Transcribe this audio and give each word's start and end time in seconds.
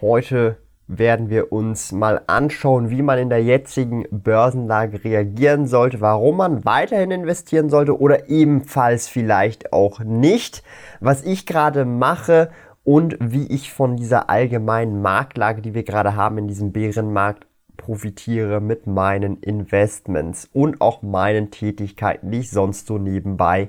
Heute 0.00 0.58
werden 0.86 1.28
wir 1.28 1.50
uns 1.50 1.90
mal 1.90 2.22
anschauen, 2.28 2.88
wie 2.88 3.02
man 3.02 3.18
in 3.18 3.30
der 3.30 3.42
jetzigen 3.42 4.04
Börsenlage 4.12 5.02
reagieren 5.02 5.66
sollte, 5.66 6.00
warum 6.00 6.36
man 6.36 6.64
weiterhin 6.64 7.10
investieren 7.10 7.68
sollte 7.68 7.98
oder 7.98 8.28
ebenfalls 8.28 9.08
vielleicht 9.08 9.72
auch 9.72 9.98
nicht, 9.98 10.62
was 11.00 11.24
ich 11.24 11.46
gerade 11.46 11.84
mache 11.84 12.50
und 12.84 13.16
wie 13.20 13.48
ich 13.48 13.72
von 13.72 13.96
dieser 13.96 14.30
allgemeinen 14.30 15.02
Marktlage, 15.02 15.62
die 15.62 15.74
wir 15.74 15.82
gerade 15.82 16.14
haben 16.14 16.38
in 16.38 16.46
diesem 16.46 16.70
Bärenmarkt, 16.70 17.48
profitiere 17.76 18.60
mit 18.60 18.86
meinen 18.86 19.38
Investments 19.38 20.48
und 20.52 20.80
auch 20.80 21.02
meinen 21.02 21.50
Tätigkeiten, 21.50 22.30
die 22.30 22.38
ich 22.38 22.50
sonst 22.50 22.86
so 22.86 22.98
nebenbei 22.98 23.68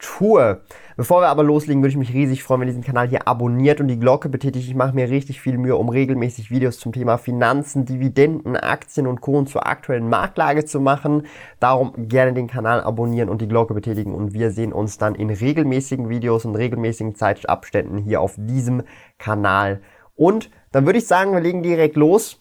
tue. 0.00 0.60
Bevor 0.96 1.22
wir 1.22 1.28
aber 1.28 1.42
loslegen, 1.42 1.82
würde 1.82 1.90
ich 1.90 1.96
mich 1.96 2.12
riesig 2.12 2.42
freuen, 2.42 2.60
wenn 2.60 2.68
ihr 2.68 2.72
diesen 2.72 2.84
Kanal 2.84 3.08
hier 3.08 3.26
abonniert 3.26 3.80
und 3.80 3.88
die 3.88 3.98
Glocke 3.98 4.28
betätigt. 4.28 4.68
Ich 4.68 4.74
mache 4.74 4.94
mir 4.94 5.08
richtig 5.08 5.40
viel 5.40 5.56
Mühe, 5.56 5.76
um 5.76 5.88
regelmäßig 5.88 6.50
Videos 6.50 6.78
zum 6.78 6.92
Thema 6.92 7.16
Finanzen, 7.16 7.86
Dividenden, 7.86 8.56
Aktien 8.56 9.06
und 9.06 9.20
Co. 9.20 9.42
zur 9.44 9.66
aktuellen 9.66 10.08
Marktlage 10.08 10.64
zu 10.64 10.80
machen. 10.80 11.26
Darum 11.58 12.08
gerne 12.08 12.32
den 12.32 12.48
Kanal 12.48 12.82
abonnieren 12.82 13.28
und 13.28 13.40
die 13.40 13.48
Glocke 13.48 13.74
betätigen 13.74 14.14
und 14.14 14.34
wir 14.34 14.50
sehen 14.50 14.72
uns 14.72 14.98
dann 14.98 15.14
in 15.14 15.30
regelmäßigen 15.30 16.08
Videos 16.08 16.44
und 16.44 16.56
regelmäßigen 16.56 17.14
Zeitabständen 17.14 17.98
hier 17.98 18.20
auf 18.20 18.34
diesem 18.36 18.82
Kanal. 19.18 19.80
Und 20.16 20.50
dann 20.72 20.86
würde 20.86 20.98
ich 20.98 21.06
sagen, 21.06 21.32
wir 21.32 21.40
legen 21.40 21.62
direkt 21.62 21.96
los. 21.96 22.39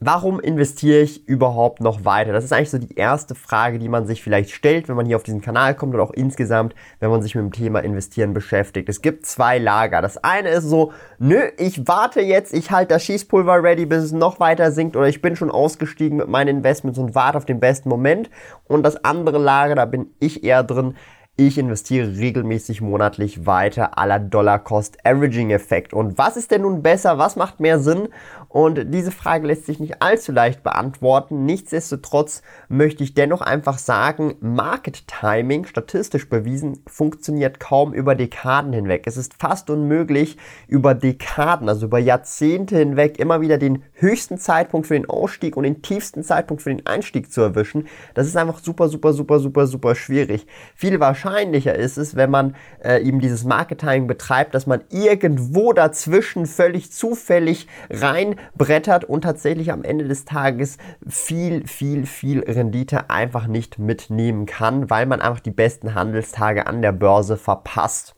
Warum 0.00 0.38
investiere 0.38 1.00
ich 1.00 1.26
überhaupt 1.26 1.80
noch 1.80 2.04
weiter? 2.04 2.32
Das 2.32 2.44
ist 2.44 2.52
eigentlich 2.52 2.70
so 2.70 2.78
die 2.78 2.94
erste 2.94 3.34
Frage, 3.34 3.80
die 3.80 3.88
man 3.88 4.06
sich 4.06 4.22
vielleicht 4.22 4.50
stellt, 4.52 4.88
wenn 4.88 4.94
man 4.94 5.06
hier 5.06 5.16
auf 5.16 5.24
diesen 5.24 5.40
Kanal 5.40 5.74
kommt 5.74 5.92
oder 5.92 6.04
auch 6.04 6.12
insgesamt, 6.12 6.76
wenn 7.00 7.10
man 7.10 7.20
sich 7.20 7.34
mit 7.34 7.42
dem 7.42 7.50
Thema 7.50 7.80
Investieren 7.80 8.32
beschäftigt. 8.32 8.88
Es 8.88 9.02
gibt 9.02 9.26
zwei 9.26 9.58
Lager. 9.58 10.00
Das 10.00 10.22
eine 10.22 10.50
ist 10.50 10.66
so, 10.66 10.92
nö, 11.18 11.40
ich 11.58 11.88
warte 11.88 12.20
jetzt, 12.20 12.54
ich 12.54 12.70
halte 12.70 12.94
das 12.94 13.02
Schießpulver 13.02 13.60
ready, 13.60 13.86
bis 13.86 14.04
es 14.04 14.12
noch 14.12 14.38
weiter 14.38 14.70
sinkt 14.70 14.94
oder 14.94 15.08
ich 15.08 15.20
bin 15.20 15.34
schon 15.34 15.50
ausgestiegen 15.50 16.18
mit 16.18 16.28
meinen 16.28 16.58
Investments 16.58 17.00
und 17.00 17.16
warte 17.16 17.36
auf 17.36 17.44
den 17.44 17.58
besten 17.58 17.88
Moment. 17.88 18.30
Und 18.68 18.84
das 18.84 19.04
andere 19.04 19.38
Lager, 19.38 19.74
da 19.74 19.84
bin 19.84 20.14
ich 20.20 20.44
eher 20.44 20.62
drin, 20.62 20.94
ich 21.40 21.56
investiere 21.56 22.16
regelmäßig 22.16 22.80
monatlich 22.80 23.46
weiter 23.46 23.96
aller 23.96 24.18
Dollar-Cost-Averaging-Effekt. 24.18 25.94
Und 25.94 26.18
was 26.18 26.36
ist 26.36 26.50
denn 26.50 26.62
nun 26.62 26.82
besser? 26.82 27.16
Was 27.16 27.36
macht 27.36 27.60
mehr 27.60 27.78
Sinn? 27.78 28.08
Und 28.48 28.94
diese 28.94 29.10
Frage 29.10 29.46
lässt 29.46 29.66
sich 29.66 29.78
nicht 29.78 30.00
allzu 30.00 30.32
leicht 30.32 30.62
beantworten. 30.62 31.44
Nichtsdestotrotz 31.44 32.42
möchte 32.68 33.04
ich 33.04 33.12
dennoch 33.12 33.42
einfach 33.42 33.76
sagen, 33.76 34.36
Market 34.40 35.06
Timing, 35.06 35.66
statistisch 35.66 36.30
bewiesen, 36.30 36.82
funktioniert 36.86 37.60
kaum 37.60 37.92
über 37.92 38.14
Dekaden 38.14 38.72
hinweg. 38.72 39.04
Es 39.06 39.18
ist 39.18 39.34
fast 39.38 39.68
unmöglich, 39.68 40.38
über 40.66 40.94
Dekaden, 40.94 41.68
also 41.68 41.86
über 41.86 41.98
Jahrzehnte 41.98 42.78
hinweg, 42.78 43.18
immer 43.18 43.42
wieder 43.42 43.58
den 43.58 43.82
höchsten 43.92 44.38
Zeitpunkt 44.38 44.86
für 44.86 44.94
den 44.94 45.10
Ausstieg 45.10 45.56
und 45.56 45.64
den 45.64 45.82
tiefsten 45.82 46.22
Zeitpunkt 46.22 46.62
für 46.62 46.70
den 46.70 46.86
Einstieg 46.86 47.30
zu 47.30 47.42
erwischen. 47.42 47.86
Das 48.14 48.26
ist 48.26 48.36
einfach 48.36 48.60
super, 48.60 48.88
super, 48.88 49.12
super, 49.12 49.40
super, 49.40 49.66
super 49.66 49.94
schwierig. 49.94 50.46
Viel 50.74 51.00
wahrscheinlicher 51.00 51.74
ist 51.74 51.98
es, 51.98 52.16
wenn 52.16 52.30
man 52.30 52.56
äh, 52.82 53.02
eben 53.02 53.20
dieses 53.20 53.44
Market 53.44 53.80
Timing 53.80 54.06
betreibt, 54.06 54.54
dass 54.54 54.66
man 54.66 54.80
irgendwo 54.90 55.74
dazwischen 55.74 56.46
völlig 56.46 56.92
zufällig 56.92 57.66
rein 57.90 58.37
brettert 58.56 59.04
und 59.04 59.22
tatsächlich 59.22 59.72
am 59.72 59.84
Ende 59.84 60.06
des 60.06 60.24
Tages 60.24 60.78
viel, 61.06 61.66
viel, 61.66 62.06
viel 62.06 62.40
Rendite 62.40 63.10
einfach 63.10 63.46
nicht 63.46 63.78
mitnehmen 63.78 64.46
kann, 64.46 64.90
weil 64.90 65.06
man 65.06 65.20
einfach 65.20 65.40
die 65.40 65.50
besten 65.50 65.94
Handelstage 65.94 66.66
an 66.66 66.82
der 66.82 66.92
Börse 66.92 67.36
verpasst. 67.36 68.14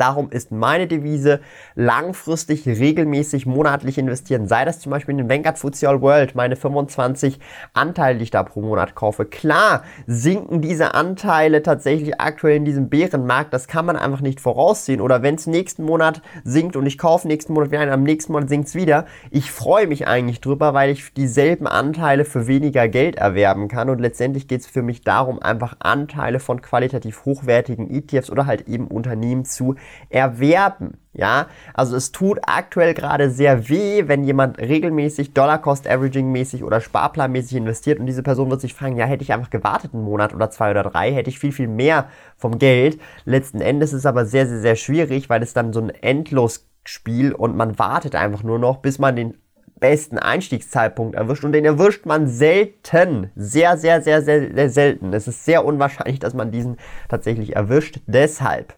Darum 0.00 0.30
ist 0.30 0.50
meine 0.50 0.86
Devise 0.86 1.40
langfristig, 1.74 2.66
regelmäßig, 2.66 3.44
monatlich 3.44 3.98
investieren. 3.98 4.46
Sei 4.46 4.64
das 4.64 4.80
zum 4.80 4.88
Beispiel 4.88 5.12
in 5.12 5.18
den 5.18 5.28
Vanguard 5.28 5.58
FTSE 5.58 5.90
All 5.90 6.00
World, 6.00 6.34
meine 6.34 6.56
25 6.56 7.38
Anteile, 7.74 8.16
die 8.16 8.24
ich 8.24 8.30
da 8.30 8.42
pro 8.42 8.62
Monat 8.62 8.94
kaufe. 8.94 9.26
Klar 9.26 9.82
sinken 10.06 10.62
diese 10.62 10.94
Anteile 10.94 11.62
tatsächlich 11.62 12.18
aktuell 12.18 12.56
in 12.56 12.64
diesem 12.64 12.88
Bärenmarkt. 12.88 13.52
Das 13.52 13.68
kann 13.68 13.84
man 13.84 13.96
einfach 13.96 14.22
nicht 14.22 14.40
voraussehen. 14.40 15.02
Oder 15.02 15.22
wenn 15.22 15.34
es 15.34 15.46
nächsten 15.46 15.84
Monat 15.84 16.22
sinkt 16.44 16.76
und 16.76 16.86
ich 16.86 16.96
kaufe 16.96 17.28
nächsten 17.28 17.52
Monat 17.52 17.70
wieder 17.70 17.92
am 17.92 18.02
nächsten 18.02 18.32
Monat 18.32 18.48
sinkt 18.48 18.68
es 18.68 18.74
wieder. 18.74 19.04
Ich 19.30 19.52
freue 19.52 19.86
mich 19.86 20.08
eigentlich 20.08 20.40
drüber, 20.40 20.72
weil 20.72 20.88
ich 20.88 21.12
dieselben 21.12 21.66
Anteile 21.66 22.24
für 22.24 22.46
weniger 22.46 22.88
Geld 22.88 23.16
erwerben 23.16 23.68
kann. 23.68 23.90
Und 23.90 23.98
letztendlich 23.98 24.48
geht 24.48 24.62
es 24.62 24.66
für 24.66 24.80
mich 24.80 25.02
darum, 25.02 25.42
einfach 25.42 25.76
Anteile 25.80 26.40
von 26.40 26.62
qualitativ 26.62 27.26
hochwertigen 27.26 27.90
ETFs 27.90 28.30
oder 28.30 28.46
halt 28.46 28.66
eben 28.66 28.86
Unternehmen 28.86 29.44
zu 29.44 29.74
erwerben. 30.08 30.98
Ja, 31.12 31.48
also 31.74 31.96
es 31.96 32.12
tut 32.12 32.38
aktuell 32.46 32.94
gerade 32.94 33.30
sehr 33.30 33.68
weh, 33.68 34.04
wenn 34.06 34.22
jemand 34.22 34.58
regelmäßig 34.58 35.34
Dollar-Cost-Averaging-mäßig 35.34 36.62
oder 36.62 36.80
Sparplanmäßig 36.80 37.56
investiert 37.56 37.98
und 37.98 38.06
diese 38.06 38.22
Person 38.22 38.48
wird 38.48 38.60
sich 38.60 38.74
fragen, 38.74 38.96
ja, 38.96 39.06
hätte 39.06 39.24
ich 39.24 39.32
einfach 39.32 39.50
gewartet 39.50 39.92
einen 39.92 40.04
Monat 40.04 40.34
oder 40.34 40.50
zwei 40.50 40.70
oder 40.70 40.84
drei, 40.84 41.12
hätte 41.12 41.28
ich 41.28 41.40
viel, 41.40 41.50
viel 41.50 41.66
mehr 41.66 42.08
vom 42.36 42.58
Geld. 42.58 43.00
Letzten 43.24 43.60
Endes 43.60 43.92
ist 43.92 44.00
es 44.00 44.06
aber 44.06 44.24
sehr, 44.24 44.46
sehr, 44.46 44.60
sehr 44.60 44.76
schwierig, 44.76 45.28
weil 45.28 45.42
es 45.42 45.52
dann 45.52 45.72
so 45.72 45.80
ein 45.80 45.90
Endlosspiel 45.90 47.32
und 47.32 47.56
man 47.56 47.76
wartet 47.78 48.14
einfach 48.14 48.44
nur 48.44 48.60
noch, 48.60 48.76
bis 48.76 49.00
man 49.00 49.16
den 49.16 49.34
besten 49.80 50.18
Einstiegszeitpunkt 50.18 51.16
erwischt 51.16 51.44
und 51.44 51.52
den 51.52 51.64
erwischt 51.64 52.06
man 52.06 52.28
selten. 52.28 53.32
Sehr, 53.34 53.76
sehr, 53.76 54.00
sehr, 54.02 54.22
sehr, 54.22 54.54
sehr 54.54 54.70
selten. 54.70 55.12
Es 55.12 55.26
ist 55.26 55.44
sehr 55.44 55.64
unwahrscheinlich, 55.64 56.20
dass 56.20 56.34
man 56.34 56.52
diesen 56.52 56.76
tatsächlich 57.08 57.56
erwischt. 57.56 58.00
Deshalb 58.06 58.74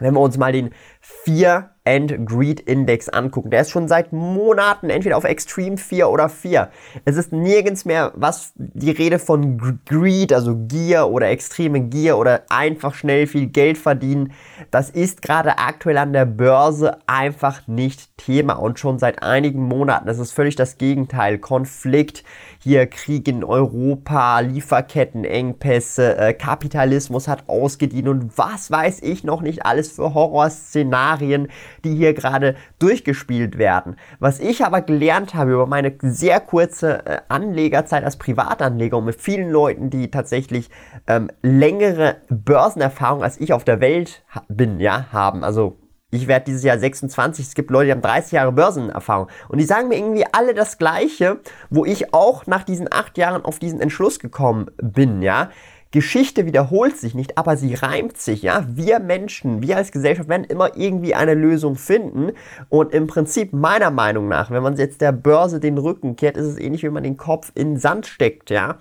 wenn 0.00 0.14
wir 0.14 0.20
uns 0.20 0.36
mal 0.36 0.52
den 0.52 0.70
Fear 1.00 1.70
and 1.84 2.26
Greed 2.26 2.60
Index 2.60 3.08
angucken, 3.08 3.50
der 3.50 3.62
ist 3.62 3.70
schon 3.70 3.88
seit 3.88 4.12
Monaten 4.12 4.90
entweder 4.90 5.16
auf 5.16 5.24
Extreme 5.24 5.76
4 5.78 6.08
oder 6.08 6.28
4. 6.28 6.70
Es 7.04 7.16
ist 7.16 7.32
nirgends 7.32 7.84
mehr 7.84 8.12
was 8.14 8.52
die 8.56 8.90
Rede 8.90 9.18
von 9.18 9.80
Greed, 9.86 10.32
also 10.32 10.56
Gier 10.56 11.08
oder 11.08 11.30
extreme 11.30 11.80
Gier 11.80 12.18
oder 12.18 12.42
einfach 12.50 12.94
schnell 12.94 13.26
viel 13.26 13.46
Geld 13.46 13.78
verdienen. 13.78 14.32
Das 14.70 14.90
ist 14.90 15.22
gerade 15.22 15.58
aktuell 15.58 15.98
an 15.98 16.12
der 16.12 16.26
Börse 16.26 16.98
einfach 17.06 17.66
nicht 17.66 18.16
Thema 18.18 18.54
und 18.54 18.78
schon 18.78 18.98
seit 18.98 19.22
einigen 19.22 19.62
Monaten. 19.66 20.06
Das 20.06 20.18
ist 20.18 20.32
völlig 20.32 20.56
das 20.56 20.76
Gegenteil. 20.76 21.38
Konflikt, 21.38 22.24
hier 22.62 22.86
Krieg 22.86 23.26
in 23.26 23.42
Europa, 23.42 24.40
Lieferkettenengpässe, 24.40 26.18
äh, 26.18 26.34
Kapitalismus 26.34 27.26
hat 27.26 27.48
ausgedient 27.48 28.08
und 28.08 28.36
was 28.36 28.70
weiß 28.70 29.00
ich 29.02 29.24
noch 29.24 29.40
nicht 29.40 29.64
alles 29.64 29.90
für 29.92 30.12
Horrorszenarien, 30.12 30.89
die 31.84 31.94
hier 31.94 32.14
gerade 32.14 32.56
durchgespielt 32.78 33.58
werden. 33.58 33.96
Was 34.18 34.40
ich 34.40 34.64
aber 34.64 34.82
gelernt 34.82 35.34
habe 35.34 35.52
über 35.52 35.66
meine 35.66 35.94
sehr 36.02 36.40
kurze 36.40 37.06
äh, 37.06 37.18
Anlegerzeit 37.28 38.04
als 38.04 38.16
Privatanleger 38.16 38.98
und 38.98 39.06
mit 39.06 39.20
vielen 39.20 39.50
Leuten, 39.50 39.90
die 39.90 40.10
tatsächlich 40.10 40.70
ähm, 41.06 41.30
längere 41.42 42.16
Börsenerfahrung 42.28 43.22
als 43.22 43.40
ich 43.40 43.52
auf 43.52 43.64
der 43.64 43.80
Welt 43.80 44.24
bin, 44.48 44.80
ja, 44.80 45.06
haben, 45.12 45.44
also 45.44 45.76
ich 46.10 46.26
werde 46.26 46.46
dieses 46.46 46.64
Jahr 46.64 46.78
26. 46.78 47.46
Es 47.46 47.54
gibt 47.54 47.70
Leute, 47.70 47.86
die 47.86 47.92
haben 47.92 48.02
30 48.02 48.32
Jahre 48.32 48.52
Börsenerfahrung. 48.52 49.28
Und 49.48 49.58
die 49.58 49.64
sagen 49.64 49.88
mir 49.88 49.96
irgendwie 49.96 50.24
alle 50.32 50.54
das 50.54 50.78
Gleiche, 50.78 51.38
wo 51.70 51.84
ich 51.84 52.12
auch 52.12 52.46
nach 52.46 52.64
diesen 52.64 52.92
acht 52.92 53.16
Jahren 53.16 53.44
auf 53.44 53.58
diesen 53.58 53.80
Entschluss 53.80 54.18
gekommen 54.18 54.70
bin, 54.82 55.22
ja. 55.22 55.50
Geschichte 55.92 56.46
wiederholt 56.46 56.96
sich 56.96 57.14
nicht, 57.14 57.36
aber 57.36 57.56
sie 57.56 57.74
reimt 57.74 58.16
sich, 58.16 58.42
ja. 58.42 58.64
Wir 58.68 59.00
Menschen, 59.00 59.60
wir 59.60 59.76
als 59.76 59.90
Gesellschaft 59.90 60.28
werden 60.28 60.44
immer 60.44 60.76
irgendwie 60.76 61.14
eine 61.14 61.34
Lösung 61.34 61.74
finden. 61.74 62.30
Und 62.68 62.94
im 62.94 63.08
Prinzip 63.08 63.52
meiner 63.52 63.90
Meinung 63.90 64.28
nach, 64.28 64.50
wenn 64.50 64.62
man 64.62 64.76
jetzt 64.76 65.00
der 65.00 65.12
Börse 65.12 65.58
den 65.58 65.78
Rücken 65.78 66.14
kehrt, 66.14 66.36
ist 66.36 66.46
es 66.46 66.58
ähnlich, 66.58 66.84
wie 66.84 66.90
man 66.90 67.02
den 67.02 67.16
Kopf 67.16 67.50
in 67.54 67.76
Sand 67.76 68.06
steckt, 68.06 68.50
ja. 68.50 68.78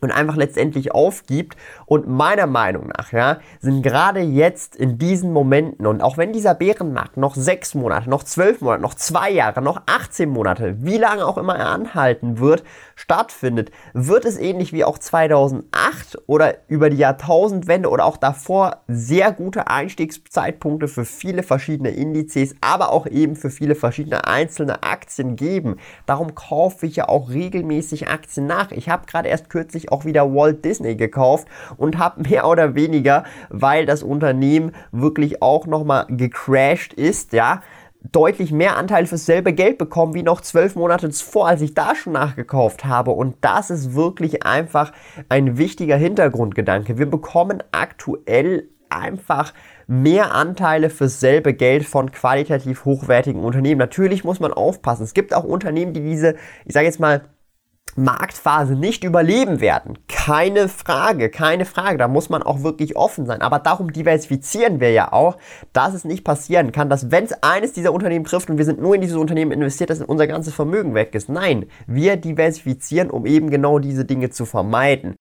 Und 0.00 0.10
einfach 0.10 0.36
letztendlich 0.36 0.92
aufgibt. 0.92 1.56
Und 1.86 2.08
meiner 2.08 2.46
Meinung 2.46 2.88
nach, 2.96 3.12
ja, 3.12 3.38
sind 3.60 3.82
gerade 3.82 4.20
jetzt 4.20 4.76
in 4.76 4.98
diesen 4.98 5.32
Momenten 5.32 5.86
und 5.86 6.02
auch 6.02 6.16
wenn 6.16 6.32
dieser 6.32 6.54
Bärenmarkt 6.54 7.16
noch 7.16 7.34
sechs 7.34 7.74
Monate, 7.74 8.10
noch 8.10 8.24
zwölf 8.24 8.60
Monate, 8.60 8.82
noch 8.82 8.94
zwei 8.94 9.30
Jahre, 9.30 9.62
noch 9.62 9.82
18 9.86 10.28
Monate, 10.28 10.76
wie 10.80 10.98
lange 10.98 11.26
auch 11.26 11.38
immer 11.38 11.56
er 11.56 11.68
anhalten 11.68 12.38
wird, 12.38 12.62
stattfindet, 12.94 13.70
wird 13.92 14.24
es 14.24 14.36
ähnlich 14.36 14.72
wie 14.72 14.84
auch 14.84 14.98
2008 14.98 16.18
oder 16.26 16.56
über 16.68 16.90
die 16.90 16.96
Jahrtausendwende 16.96 17.88
oder 17.88 18.04
auch 18.04 18.16
davor 18.16 18.82
sehr 18.88 19.32
gute 19.32 19.68
Einstiegszeitpunkte 19.68 20.88
für 20.88 21.04
viele 21.04 21.42
verschiedene 21.42 21.90
Indizes, 21.90 22.54
aber 22.60 22.92
auch 22.92 23.06
eben 23.06 23.36
für 23.36 23.50
viele 23.50 23.74
verschiedene 23.74 24.26
einzelne 24.26 24.82
Aktien 24.82 25.36
geben. 25.36 25.76
Darum 26.06 26.34
kaufe 26.34 26.86
ich 26.86 26.96
ja 26.96 27.08
auch 27.08 27.30
regelmäßig 27.30 28.08
Aktien 28.08 28.46
nach. 28.46 28.72
Ich 28.72 28.88
habe 28.88 29.06
gerade 29.06 29.28
erst 29.28 29.50
kürzlich 29.50 29.87
auch 29.92 30.04
wieder 30.04 30.34
Walt 30.34 30.64
Disney 30.64 30.96
gekauft 30.96 31.48
und 31.76 31.98
habe 31.98 32.22
mehr 32.28 32.46
oder 32.46 32.74
weniger, 32.74 33.24
weil 33.48 33.86
das 33.86 34.02
Unternehmen 34.02 34.72
wirklich 34.92 35.42
auch 35.42 35.66
nochmal 35.66 36.06
gecrashed 36.08 36.92
ist, 36.94 37.32
ja, 37.32 37.62
deutlich 38.12 38.52
mehr 38.52 38.76
Anteil 38.76 39.06
fürs 39.06 39.26
selbe 39.26 39.52
Geld 39.52 39.78
bekommen 39.78 40.14
wie 40.14 40.22
noch 40.22 40.40
zwölf 40.40 40.76
Monate 40.76 41.10
zuvor, 41.10 41.48
als 41.48 41.60
ich 41.60 41.74
da 41.74 41.94
schon 41.94 42.12
nachgekauft 42.12 42.84
habe. 42.84 43.10
Und 43.10 43.36
das 43.40 43.70
ist 43.70 43.94
wirklich 43.94 44.44
einfach 44.44 44.92
ein 45.28 45.58
wichtiger 45.58 45.96
Hintergrundgedanke. 45.96 46.98
Wir 46.98 47.10
bekommen 47.10 47.62
aktuell 47.72 48.68
einfach 48.90 49.52
mehr 49.86 50.34
Anteile 50.34 50.90
fürs 50.90 51.20
selbe 51.20 51.54
Geld 51.54 51.84
von 51.84 52.10
qualitativ 52.10 52.84
hochwertigen 52.84 53.42
Unternehmen. 53.42 53.78
Natürlich 53.78 54.24
muss 54.24 54.40
man 54.40 54.52
aufpassen. 54.52 55.02
Es 55.02 55.14
gibt 55.14 55.34
auch 55.34 55.44
Unternehmen, 55.44 55.92
die 55.92 56.00
diese, 56.00 56.36
ich 56.64 56.72
sage 56.72 56.86
jetzt 56.86 57.00
mal, 57.00 57.22
Marktphase 57.98 58.74
nicht 58.74 59.02
überleben 59.02 59.60
werden. 59.60 59.98
Keine 60.06 60.68
Frage, 60.68 61.30
keine 61.30 61.64
Frage. 61.64 61.98
Da 61.98 62.06
muss 62.06 62.30
man 62.30 62.42
auch 62.42 62.62
wirklich 62.62 62.96
offen 62.96 63.26
sein. 63.26 63.42
Aber 63.42 63.58
darum 63.58 63.92
diversifizieren 63.92 64.80
wir 64.80 64.92
ja 64.92 65.12
auch, 65.12 65.36
dass 65.72 65.94
es 65.94 66.04
nicht 66.04 66.24
passieren 66.24 66.70
kann, 66.70 66.88
dass 66.88 67.10
wenn 67.10 67.24
es 67.24 67.42
eines 67.42 67.72
dieser 67.72 67.92
Unternehmen 67.92 68.24
trifft 68.24 68.50
und 68.50 68.58
wir 68.58 68.64
sind 68.64 68.80
nur 68.80 68.94
in 68.94 69.00
dieses 69.00 69.16
Unternehmen 69.16 69.50
investiert, 69.50 69.90
dass 69.90 70.00
unser 70.00 70.28
ganzes 70.28 70.54
Vermögen 70.54 70.94
weg 70.94 71.14
ist. 71.14 71.28
Nein, 71.28 71.66
wir 71.86 72.16
diversifizieren, 72.16 73.10
um 73.10 73.26
eben 73.26 73.50
genau 73.50 73.78
diese 73.80 74.04
Dinge 74.04 74.30
zu 74.30 74.46
vermeiden. 74.46 75.16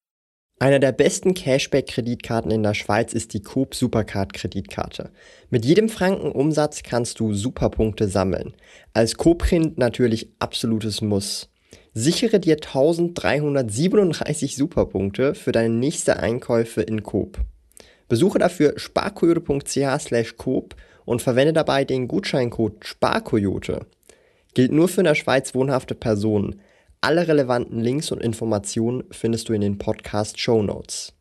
Einer 0.60 0.80
der 0.80 0.92
besten 0.92 1.36
Cashback-Kreditkarten 1.36 2.50
in 2.50 2.64
der 2.64 2.74
Schweiz 2.74 3.14
ist 3.14 3.34
die 3.34 3.44
Coop 3.44 3.76
Supercard-Kreditkarte. 3.76 5.12
Mit 5.52 5.66
jedem 5.66 5.88
Franken 5.88 6.32
Umsatz 6.32 6.82
kannst 6.82 7.20
du 7.20 7.34
Superpunkte 7.34 8.08
sammeln. 8.08 8.56
Als 8.94 9.18
Coop-Kind 9.18 9.78
natürlich 9.78 10.34
absolutes 10.40 11.02
Muss. 11.02 11.50
Sichere 12.00 12.40
dir 12.40 12.58
1337 12.58 14.56
Superpunkte 14.56 15.34
für 15.34 15.52
deine 15.52 15.74
nächste 15.74 16.20
Einkäufe 16.20 16.84
in 16.84 17.02
Coop. 17.02 17.40
Besuche 18.08 18.38
dafür 18.38 18.78
sparkoyote.ch 18.78 20.38
Coop 20.38 20.76
und 21.06 21.24
verwende 21.24 21.54
dabei 21.54 21.86
den 21.86 22.08
Gutscheincode 22.08 22.86
SPARKOYOTE. 22.86 23.88
Gilt 24.54 24.72
nur 24.74 24.90
für 24.90 25.02
in 25.02 25.06
der 25.06 25.16
Schweiz 25.16 25.56
wohnhafte 25.56 25.96
Personen. 25.96 26.62
Alle 27.02 27.28
relevanten 27.28 27.80
Links 27.80 28.12
und 28.12 28.22
Informationen 28.22 29.04
findest 29.10 29.50
du 29.50 29.54
in 29.54 29.62
den 29.62 29.80
Podcast 29.80 30.40
Show 30.40 30.62
Notes. 30.62 31.17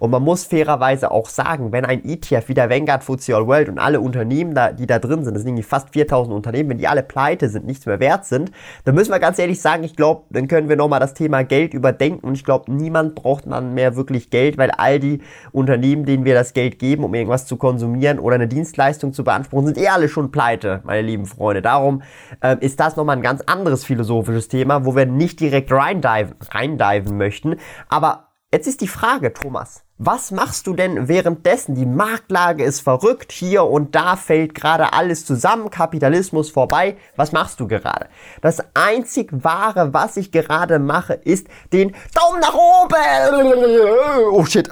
Und 0.00 0.10
man 0.10 0.22
muss 0.22 0.44
fairerweise 0.44 1.10
auch 1.10 1.28
sagen, 1.28 1.72
wenn 1.72 1.84
ein 1.84 2.02
ETF 2.02 2.48
wie 2.48 2.54
der 2.54 2.70
Vanguard 2.70 3.04
FTSE 3.04 3.36
All 3.36 3.46
World 3.46 3.68
und 3.68 3.78
alle 3.78 4.00
Unternehmen, 4.00 4.54
da, 4.54 4.72
die 4.72 4.86
da 4.86 4.98
drin 4.98 5.24
sind, 5.24 5.34
das 5.34 5.42
sind 5.42 5.50
irgendwie 5.50 5.62
fast 5.62 5.90
4000 5.90 6.34
Unternehmen, 6.34 6.70
wenn 6.70 6.78
die 6.78 6.88
alle 6.88 7.02
pleite 7.02 7.50
sind, 7.50 7.66
nichts 7.66 7.84
mehr 7.84 8.00
wert 8.00 8.24
sind, 8.24 8.50
dann 8.86 8.94
müssen 8.94 9.12
wir 9.12 9.18
ganz 9.18 9.38
ehrlich 9.38 9.60
sagen, 9.60 9.84
ich 9.84 9.96
glaube, 9.96 10.22
dann 10.30 10.48
können 10.48 10.70
wir 10.70 10.76
nochmal 10.76 11.00
das 11.00 11.12
Thema 11.12 11.44
Geld 11.44 11.74
überdenken 11.74 12.26
und 12.26 12.34
ich 12.34 12.44
glaube, 12.44 12.72
niemand 12.72 13.14
braucht 13.14 13.44
dann 13.46 13.74
mehr 13.74 13.94
wirklich 13.94 14.30
Geld, 14.30 14.56
weil 14.56 14.70
all 14.70 14.98
die 15.00 15.20
Unternehmen, 15.52 16.06
denen 16.06 16.24
wir 16.24 16.32
das 16.32 16.54
Geld 16.54 16.78
geben, 16.78 17.04
um 17.04 17.12
irgendwas 17.12 17.44
zu 17.44 17.58
konsumieren 17.58 18.18
oder 18.18 18.36
eine 18.36 18.48
Dienstleistung 18.48 19.12
zu 19.12 19.22
beanspruchen, 19.22 19.66
sind 19.66 19.76
eh 19.76 19.88
alle 19.88 20.08
schon 20.08 20.30
pleite, 20.30 20.80
meine 20.84 21.02
lieben 21.02 21.26
Freunde. 21.26 21.60
Darum 21.60 22.00
äh, 22.40 22.56
ist 22.60 22.80
das 22.80 22.96
nochmal 22.96 23.18
ein 23.18 23.22
ganz 23.22 23.42
anderes 23.42 23.84
philosophisches 23.84 24.48
Thema, 24.48 24.86
wo 24.86 24.96
wir 24.96 25.04
nicht 25.04 25.40
direkt 25.40 25.70
reindiven, 25.70 26.36
reindiven 26.50 27.18
möchten. 27.18 27.56
Aber 27.90 28.28
jetzt 28.50 28.66
ist 28.66 28.80
die 28.80 28.88
Frage, 28.88 29.34
Thomas, 29.34 29.84
was 30.02 30.30
machst 30.30 30.66
du 30.66 30.72
denn 30.72 31.08
währenddessen? 31.08 31.74
Die 31.74 31.84
Marktlage 31.84 32.64
ist 32.64 32.80
verrückt, 32.80 33.32
hier 33.32 33.64
und 33.64 33.94
da 33.94 34.16
fällt 34.16 34.54
gerade 34.54 34.94
alles 34.94 35.26
zusammen, 35.26 35.68
Kapitalismus 35.68 36.50
vorbei. 36.50 36.96
Was 37.16 37.32
machst 37.32 37.60
du 37.60 37.68
gerade? 37.68 38.06
Das 38.40 38.64
einzig 38.72 39.28
wahre, 39.30 39.92
was 39.92 40.16
ich 40.16 40.32
gerade 40.32 40.78
mache, 40.78 41.12
ist 41.12 41.48
den 41.74 41.94
Daumen 42.14 42.40
nach 42.40 42.54
oben. 42.54 44.32
Oh 44.32 44.46
shit. 44.46 44.70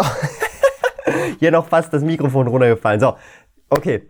hier 1.39 1.51
noch 1.51 1.69
fast 1.69 1.93
das 1.93 2.03
Mikrofon 2.03 2.47
runtergefallen. 2.47 2.99
So, 2.99 3.17
okay 3.69 4.09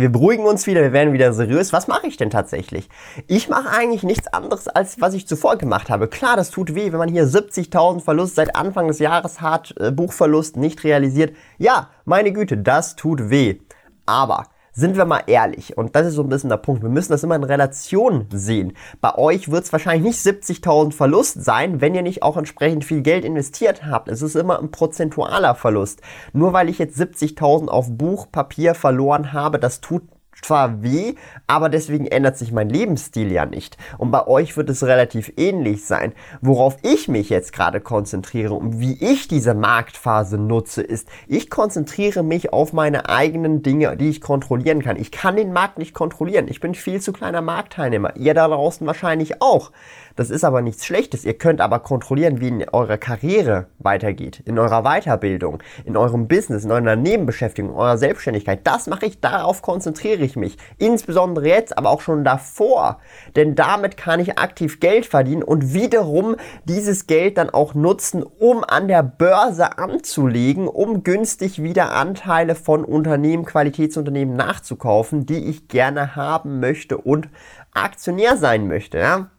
wir 0.00 0.10
beruhigen 0.10 0.44
uns 0.44 0.66
wieder, 0.66 0.82
wir 0.82 0.92
werden 0.92 1.12
wieder 1.12 1.32
seriös. 1.32 1.72
Was 1.72 1.88
mache 1.88 2.06
ich 2.06 2.16
denn 2.16 2.30
tatsächlich? 2.30 2.88
Ich 3.26 3.48
mache 3.48 3.70
eigentlich 3.70 4.02
nichts 4.02 4.28
anderes, 4.28 4.68
als 4.68 5.00
was 5.00 5.14
ich 5.14 5.26
zuvor 5.26 5.56
gemacht 5.56 5.90
habe. 5.90 6.08
Klar, 6.08 6.36
das 6.36 6.50
tut 6.50 6.74
weh, 6.74 6.92
wenn 6.92 6.98
man 6.98 7.08
hier 7.08 7.26
70.000 7.26 8.00
Verlust 8.00 8.34
seit 8.36 8.56
Anfang 8.56 8.88
des 8.88 8.98
Jahres 8.98 9.40
hat, 9.40 9.74
äh, 9.78 9.90
Buchverlust 9.90 10.56
nicht 10.56 10.84
realisiert. 10.84 11.34
Ja, 11.58 11.90
meine 12.04 12.32
Güte, 12.32 12.58
das 12.58 12.96
tut 12.96 13.30
weh. 13.30 13.60
Aber 14.06 14.46
sind 14.72 14.96
wir 14.96 15.04
mal 15.04 15.22
ehrlich, 15.26 15.76
und 15.76 15.96
das 15.96 16.06
ist 16.06 16.14
so 16.14 16.22
ein 16.22 16.28
bisschen 16.28 16.50
der 16.50 16.56
Punkt, 16.56 16.82
wir 16.82 16.90
müssen 16.90 17.12
das 17.12 17.22
immer 17.22 17.36
in 17.36 17.44
Relation 17.44 18.26
sehen. 18.32 18.74
Bei 19.00 19.16
euch 19.16 19.50
wird 19.50 19.64
es 19.64 19.72
wahrscheinlich 19.72 20.02
nicht 20.02 20.18
70.000 20.18 20.92
Verlust 20.92 21.44
sein, 21.44 21.80
wenn 21.80 21.94
ihr 21.94 22.02
nicht 22.02 22.22
auch 22.22 22.36
entsprechend 22.36 22.84
viel 22.84 23.02
Geld 23.02 23.24
investiert 23.24 23.84
habt. 23.84 24.08
Es 24.08 24.22
ist 24.22 24.36
immer 24.36 24.58
ein 24.58 24.70
prozentualer 24.70 25.54
Verlust. 25.54 26.00
Nur 26.32 26.52
weil 26.52 26.68
ich 26.68 26.78
jetzt 26.78 27.00
70.000 27.00 27.68
auf 27.68 27.88
Buchpapier 27.90 28.74
verloren 28.74 29.32
habe, 29.32 29.58
das 29.58 29.80
tut 29.80 30.02
zwar 30.42 30.82
weh, 30.82 31.14
aber 31.46 31.68
deswegen 31.68 32.06
ändert 32.06 32.38
sich 32.38 32.52
mein 32.52 32.68
Lebensstil 32.68 33.30
ja 33.30 33.46
nicht. 33.46 33.76
Und 33.98 34.10
bei 34.10 34.26
euch 34.26 34.56
wird 34.56 34.70
es 34.70 34.82
relativ 34.84 35.32
ähnlich 35.36 35.84
sein. 35.84 36.12
Worauf 36.40 36.76
ich 36.82 37.08
mich 37.08 37.28
jetzt 37.28 37.52
gerade 37.52 37.80
konzentriere 37.80 38.54
und 38.54 38.80
wie 38.80 38.96
ich 39.00 39.28
diese 39.28 39.54
Marktphase 39.54 40.38
nutze, 40.38 40.82
ist, 40.82 41.08
ich 41.26 41.50
konzentriere 41.50 42.22
mich 42.22 42.52
auf 42.52 42.72
meine 42.72 43.08
eigenen 43.08 43.62
Dinge, 43.62 43.96
die 43.96 44.10
ich 44.10 44.20
kontrollieren 44.20 44.82
kann. 44.82 44.96
Ich 44.96 45.10
kann 45.10 45.36
den 45.36 45.52
Markt 45.52 45.78
nicht 45.78 45.94
kontrollieren. 45.94 46.48
Ich 46.48 46.60
bin 46.60 46.74
viel 46.74 47.00
zu 47.00 47.12
kleiner 47.12 47.42
Marktteilnehmer. 47.42 48.16
Ihr 48.16 48.34
da 48.34 48.48
draußen 48.48 48.86
wahrscheinlich 48.86 49.40
auch. 49.42 49.70
Das 50.16 50.30
ist 50.30 50.44
aber 50.44 50.60
nichts 50.60 50.84
Schlechtes. 50.84 51.24
Ihr 51.24 51.34
könnt 51.34 51.60
aber 51.60 51.78
kontrollieren, 51.78 52.40
wie 52.40 52.48
in 52.48 52.68
eurer 52.68 52.98
Karriere 52.98 53.66
weitergeht, 53.78 54.42
in 54.44 54.58
eurer 54.58 54.82
Weiterbildung, 54.82 55.62
in 55.84 55.96
eurem 55.96 56.28
Business, 56.28 56.64
in 56.64 56.72
eurer 56.72 56.96
Nebenbeschäftigung, 56.96 57.70
in 57.70 57.76
eurer 57.76 57.96
Selbstständigkeit. 57.96 58.60
Das 58.64 58.86
mache 58.86 59.06
ich, 59.06 59.20
darauf 59.20 59.62
konzentriere 59.62 60.22
ich 60.22 60.29
mich. 60.36 60.56
Insbesondere 60.78 61.48
jetzt, 61.48 61.76
aber 61.76 61.90
auch 61.90 62.00
schon 62.00 62.24
davor. 62.24 62.98
Denn 63.36 63.54
damit 63.54 63.96
kann 63.96 64.20
ich 64.20 64.38
aktiv 64.38 64.80
Geld 64.80 65.06
verdienen 65.06 65.42
und 65.42 65.74
wiederum 65.74 66.36
dieses 66.64 67.06
Geld 67.06 67.38
dann 67.38 67.50
auch 67.50 67.74
nutzen, 67.74 68.22
um 68.22 68.64
an 68.64 68.88
der 68.88 69.02
Börse 69.02 69.78
anzulegen, 69.78 70.68
um 70.68 71.02
günstig 71.02 71.62
wieder 71.62 71.92
Anteile 71.92 72.54
von 72.54 72.84
Unternehmen, 72.84 73.44
Qualitätsunternehmen 73.44 74.36
nachzukaufen, 74.36 75.26
die 75.26 75.48
ich 75.48 75.68
gerne 75.68 76.16
haben 76.16 76.60
möchte 76.60 76.98
und 76.98 77.28
Aktionär 77.72 78.36
sein 78.36 78.66
möchte. 78.66 78.98
Ja? 78.98 79.30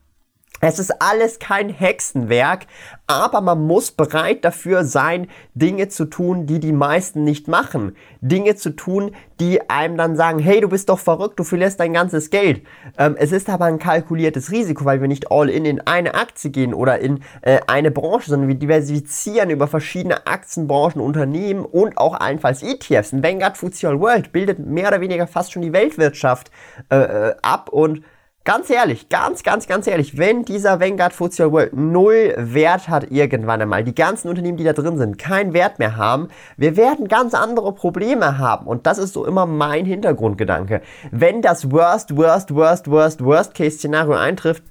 Es 0.64 0.78
ist 0.78 1.02
alles 1.02 1.40
kein 1.40 1.70
Hexenwerk, 1.70 2.68
aber 3.08 3.42
man 3.42 3.66
muss 3.66 3.92
bereit 3.92 4.46
dafür 4.46 4.86
sein, 4.86 5.28
Dinge 5.56 5.88
zu 5.88 6.06
tun, 6.06 6.46
die 6.46 6.60
die 6.60 6.72
meisten 6.72 7.24
nicht 7.24 7.48
machen. 7.48 7.96
Dinge 8.22 8.56
zu 8.56 8.76
tun, 8.76 9.16
die 9.40 9.70
einem 9.72 9.98
dann 9.98 10.16
sagen, 10.16 10.38
hey, 10.38 10.62
du 10.62 10.70
bist 10.70 10.90
doch 10.90 11.00
verrückt, 11.00 11.40
du 11.40 11.44
verlierst 11.44 11.80
dein 11.80 11.94
ganzes 11.94 12.30
Geld. 12.30 12.62
Ähm, 13.00 13.16
es 13.18 13.32
ist 13.32 13.50
aber 13.50 13.66
ein 13.66 13.80
kalkuliertes 13.80 14.52
Risiko, 14.52 14.86
weil 14.86 15.02
wir 15.02 15.08
nicht 15.08 15.32
all 15.32 15.50
in 15.50 15.66
in 15.66 15.82
eine 15.88 16.14
Aktie 16.14 16.52
gehen 16.52 16.76
oder 16.76 17.00
in 17.00 17.22
äh, 17.42 17.60
eine 17.66 17.90
Branche, 17.90 18.30
sondern 18.30 18.48
wir 18.48 18.56
diversifizieren 18.56 19.50
über 19.50 19.68
verschiedene 19.68 20.28
Aktienbranchen, 20.28 21.02
Unternehmen 21.02 21.66
und 21.66 21.98
auch 21.98 22.20
allenfalls 22.20 22.62
ETFs. 22.62 23.14
Ein 23.14 23.24
Vanguard 23.24 23.58
FTSE 23.58 23.90
All 23.90 24.00
World 24.00 24.32
bildet 24.32 24.60
mehr 24.60 24.90
oder 24.90 25.02
weniger 25.02 25.26
fast 25.26 25.52
schon 25.52 25.64
die 25.64 25.74
Weltwirtschaft 25.74 26.52
äh, 26.92 26.98
äh 26.98 27.36
ab 27.42 27.70
und 27.70 28.04
Ganz 28.44 28.72
ehrlich, 28.72 29.08
ganz, 29.10 29.44
ganz, 29.44 29.68
ganz 29.68 29.86
ehrlich, 29.86 30.18
wenn 30.18 30.44
dieser 30.44 30.80
Vanguard 30.80 31.14
FTSE 31.14 31.52
World 31.52 31.74
null 31.74 32.34
Wert 32.38 32.90
hat 32.90 33.12
irgendwann 33.12 33.62
einmal, 33.62 33.84
die 33.84 33.94
ganzen 33.94 34.30
Unternehmen, 34.30 34.58
die 34.58 34.64
da 34.64 34.74
drin 34.74 34.98
sind, 34.98 35.20
keinen 35.20 35.54
Wert 35.54 35.78
mehr 35.78 35.96
haben, 35.96 36.28
wir 36.58 36.76
werden 36.76 37.08
ganz 37.08 37.36
andere 37.36 37.72
Probleme 37.72 38.40
haben. 38.40 38.66
Und 38.66 38.88
das 38.88 38.98
ist 38.98 39.14
so 39.14 39.28
immer 39.28 39.46
mein 39.46 39.86
Hintergrundgedanke. 39.86 40.82
Wenn 41.12 41.44
das 41.44 41.70
Worst, 41.72 42.18
Worst, 42.18 42.56
Worst, 42.56 42.90
Worst, 42.90 43.24
Worst 43.24 43.54
Case 43.54 43.78
Szenario 43.78 44.16
eintrifft, 44.16 44.64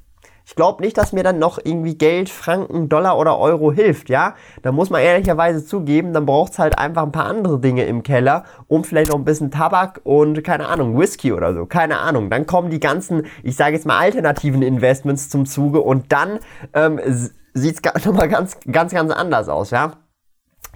ich 0.50 0.57
glaube 0.57 0.83
nicht, 0.83 0.99
dass 0.99 1.12
mir 1.12 1.23
dann 1.23 1.38
noch 1.38 1.61
irgendwie 1.62 1.97
Geld, 1.97 2.28
Franken, 2.28 2.88
Dollar 2.88 3.16
oder 3.16 3.38
Euro 3.38 3.71
hilft, 3.71 4.09
ja. 4.09 4.35
Da 4.62 4.73
muss 4.73 4.90
man 4.90 5.00
ehrlicherweise 5.00 5.64
zugeben, 5.64 6.12
dann 6.12 6.26
braucht 6.26 6.50
es 6.50 6.59
halt 6.59 6.76
einfach 6.76 7.04
ein 7.04 7.12
paar 7.12 7.26
andere 7.26 7.61
Dinge 7.61 7.85
im 7.85 8.02
Keller, 8.02 8.42
um 8.66 8.83
vielleicht 8.83 9.12
noch 9.12 9.19
ein 9.19 9.25
bisschen 9.25 9.52
Tabak 9.52 10.00
und, 10.02 10.42
keine 10.42 10.66
Ahnung, 10.66 10.99
Whisky 10.99 11.33
oder 11.33 11.54
so, 11.54 11.66
keine 11.66 12.00
Ahnung. 12.00 12.30
Dann 12.30 12.47
kommen 12.47 12.69
die 12.69 12.80
ganzen, 12.80 13.26
ich 13.45 13.54
sage 13.54 13.76
jetzt 13.76 13.87
mal, 13.87 14.00
alternativen 14.00 14.62
Investments 14.62 15.28
zum 15.28 15.47
Zuge 15.47 15.83
und 15.83 16.11
dann 16.11 16.40
ähm, 16.75 17.00
sieht 17.54 17.87
es 17.87 18.04
nochmal 18.04 18.28
ganz, 18.28 18.59
ganz, 18.73 18.92
ganz 18.92 19.12
anders 19.12 19.49
aus, 19.49 19.71
ja. 19.71 19.92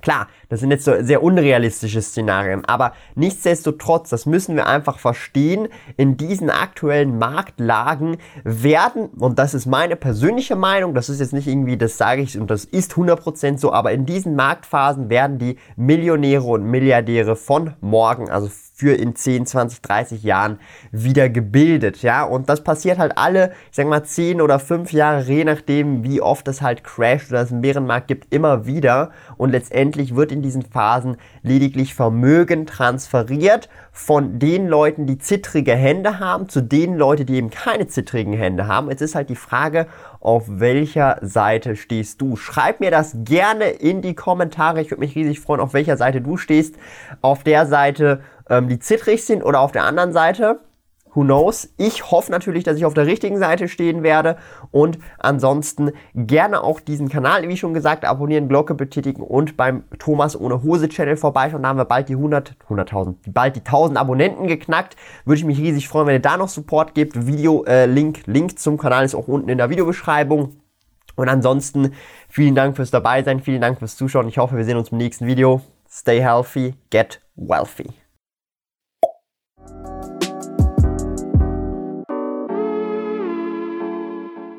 Klar, 0.03 0.29
das 0.55 0.61
sind 0.61 0.71
jetzt 0.71 0.85
so 0.85 0.93
sehr 1.01 1.21
unrealistische 1.21 2.01
Szenarien, 2.01 2.65
aber 2.65 2.93
nichtsdestotrotz, 3.17 4.09
das 4.11 4.25
müssen 4.25 4.55
wir 4.55 4.69
einfach 4.69 5.01
verstehen, 5.01 5.67
in 5.97 6.17
diesen 6.17 6.49
aktuellen 6.49 7.19
Marktlagen 7.19 8.19
werden, 8.45 9.07
und 9.19 9.41
das 9.41 9.53
ist 9.53 9.67
meine 9.67 9.97
persönliche 9.97 10.55
Meinung, 10.55 10.95
das 10.95 11.09
ist 11.09 11.19
jetzt 11.19 11.33
nicht 11.33 11.49
irgendwie, 11.49 11.77
das 11.77 11.99
sage 11.99 12.23
ich 12.23 12.39
und 12.39 12.53
das 12.53 12.65
ist 12.65 12.93
100% 12.93 13.59
so, 13.59 13.73
aber 13.73 13.91
in 13.91 14.07
diesen 14.07 14.37
Marktphasen 14.37 15.11
werden 15.11 15.39
die 15.39 15.59
Millionäre 15.75 16.45
und 16.45 16.63
Milliardäre 16.63 17.35
von 17.35 17.75
morgen, 17.81 18.31
also 18.31 18.49
für 18.77 18.95
in 18.95 19.17
10, 19.17 19.47
20, 19.47 19.83
30 19.83 20.23
Jahren 20.23 20.61
wieder 20.93 21.29
gebildet, 21.29 22.03
ja, 22.03 22.23
und 22.23 22.49
das 22.49 22.63
passiert 22.63 22.99
halt 22.99 23.19
alle, 23.19 23.51
ich 23.71 23.77
sag 23.77 23.89
mal 23.89 24.05
10 24.05 24.41
oder 24.41 24.61
5 24.61 24.93
Jahre, 24.93 25.25
je 25.25 25.43
nachdem, 25.43 26.05
wie 26.05 26.21
oft 26.21 26.47
es 26.47 26.63
halt 26.63 26.85
crasht 26.85 27.31
oder 27.31 27.41
es 27.43 27.51
einen 27.51 27.63
Bärenmarkt 27.63 28.09
gibt, 28.09 28.33
immer 28.33 28.67
wieder. 28.67 29.11
Und 29.37 29.51
letztendlich 29.51 30.15
wird 30.15 30.33
in 30.33 30.43
diesen 30.45 30.63
Phasen 30.63 31.17
lediglich 31.43 31.95
Vermögen 31.95 32.67
transferiert 32.67 33.69
von 33.91 34.39
den 34.39 34.69
Leuten, 34.69 35.07
die 35.07 35.19
zittrige 35.19 35.75
Hände 35.75 36.21
haben, 36.21 36.49
zu 36.49 36.63
den 36.63 36.97
Leuten, 36.97 37.27
die 37.27 37.37
eben 37.37 37.51
keine 37.51 37.87
zittrigen 37.87 38.35
Hände 38.35 38.67
haben. 38.67 38.91
Jetzt 38.91 39.01
ist 39.01 39.15
halt 39.15 39.29
die 39.29 39.37
Frage, 39.37 39.87
auf 40.21 40.45
welcher 40.47 41.19
Seite 41.23 41.77
stehst 41.77 42.21
du? 42.21 42.37
Schreib 42.37 42.81
mir 42.81 42.91
das 42.91 43.17
gerne 43.25 43.71
in 43.71 44.03
die 44.03 44.15
Kommentare. 44.15 44.81
Ich 44.81 44.91
würde 44.91 45.01
mich 45.01 45.15
riesig 45.17 45.41
freuen, 45.41 45.61
auf 45.61 45.75
welcher 45.75 45.97
Seite 45.97 46.21
du 46.21 46.37
stehst. 46.37 46.77
Auf 47.21 47.43
der 47.43 47.67
Seite, 47.67 48.21
ähm, 48.49 48.69
die 48.69 48.79
zittrig 48.79 49.25
sind 49.25 49.43
oder 49.43 49.61
auf 49.61 49.73
der 49.73 49.85
anderen 49.85 50.13
Seite. 50.13 50.61
Who 51.15 51.23
knows? 51.23 51.73
Ich 51.77 52.11
hoffe 52.11 52.31
natürlich, 52.31 52.65
dass 52.65 52.77
ich 52.77 52.85
auf 52.85 52.95
der 52.95 53.07
richtigen 53.07 53.39
Seite 53.39 53.69
stehen 53.69 54.03
werde. 54.03 54.37
Und 54.71 54.99
ansonsten 55.19 55.93
gerne 56.15 56.63
auch 56.63 56.81
diesen 56.81 57.09
Kanal, 57.09 57.49
wie 57.49 57.57
schon 57.57 57.73
gesagt, 57.73 58.05
abonnieren, 58.05 58.49
Glocke 58.49 58.75
betätigen 58.75 59.23
und 59.23 59.57
beim 59.57 59.85
Thomas 59.99 60.39
ohne 60.39 60.63
Hose 60.63 60.89
Channel 60.89 61.17
vorbeischauen. 61.17 61.63
Da 61.63 61.69
haben 61.69 61.79
wir 61.79 61.85
bald 61.85 62.09
die 62.09 62.15
100, 62.15 62.57
100.000, 62.69 63.15
bald 63.29 63.57
die 63.57 63.61
1000 63.61 63.99
Abonnenten 63.99 64.49
geknackt. 64.49 64.97
Würde 65.25 65.39
ich 65.39 65.45
mich 65.45 65.59
riesig 65.59 65.89
freuen, 65.89 66.09
wenn 66.09 66.15
ihr 66.15 66.21
da 66.21 66.37
noch 66.37 66.49
Support 66.49 66.95
gebt. 66.95 67.27
Video, 67.27 67.65
äh, 67.65 67.87
Link, 67.87 68.23
Link 68.27 68.59
zum 68.59 68.77
Kanal 68.77 69.05
ist 69.05 69.15
auch 69.15 69.29
unten 69.29 69.49
in 69.49 69.59
der 69.59 69.71
Videobeschreibung. 69.71 70.57
Und 71.17 71.29
ansonsten 71.29 71.93
vielen 72.29 72.55
Dank 72.55 72.77
fürs 72.77 72.91
Dabeisein, 72.91 73.41
vielen 73.41 73.61
Dank 73.61 73.79
fürs 73.79 73.97
Zuschauen. 73.97 74.29
Ich 74.29 74.39
hoffe, 74.39 74.57
wir 74.57 74.65
sehen 74.65 74.77
uns 74.77 74.89
im 74.89 74.99
nächsten 74.99 75.27
Video. 75.27 75.61
Stay 75.89 76.21
healthy, 76.21 76.75
get 76.91 77.21
wealthy. 77.37 78.04